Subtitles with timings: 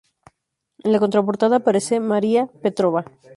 [0.83, 3.05] En la contraportada aparece María Petrova.